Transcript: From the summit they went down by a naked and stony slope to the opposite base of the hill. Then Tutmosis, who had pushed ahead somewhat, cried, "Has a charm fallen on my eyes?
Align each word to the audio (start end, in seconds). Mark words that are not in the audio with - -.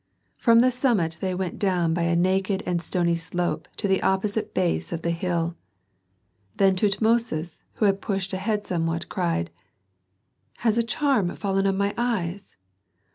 From 0.35 0.61
the 0.61 0.71
summit 0.71 1.17
they 1.21 1.35
went 1.35 1.59
down 1.59 1.93
by 1.93 2.01
a 2.05 2.15
naked 2.15 2.63
and 2.65 2.81
stony 2.81 3.13
slope 3.13 3.67
to 3.77 3.87
the 3.87 4.01
opposite 4.01 4.51
base 4.51 4.91
of 4.91 5.03
the 5.03 5.11
hill. 5.11 5.55
Then 6.55 6.75
Tutmosis, 6.75 7.61
who 7.73 7.85
had 7.85 8.01
pushed 8.01 8.33
ahead 8.33 8.65
somewhat, 8.65 9.09
cried, 9.09 9.51
"Has 10.65 10.79
a 10.79 10.81
charm 10.81 11.35
fallen 11.35 11.67
on 11.67 11.77
my 11.77 11.93
eyes? 11.99 12.57